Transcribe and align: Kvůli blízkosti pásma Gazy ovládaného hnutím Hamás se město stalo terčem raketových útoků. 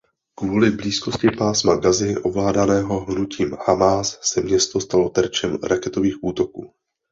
Kvůli 0.35 0.71
blízkosti 0.71 1.27
pásma 1.37 1.75
Gazy 1.75 2.15
ovládaného 2.23 2.99
hnutím 3.05 3.57
Hamás 3.67 4.19
se 4.21 4.41
město 4.41 4.79
stalo 4.79 5.09
terčem 5.09 5.57
raketových 5.63 6.15
útoků. 6.23 6.73